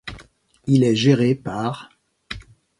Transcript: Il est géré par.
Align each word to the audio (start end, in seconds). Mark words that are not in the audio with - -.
Il 0.65 0.83
est 0.83 0.95
géré 0.95 1.35
par. 1.35 1.89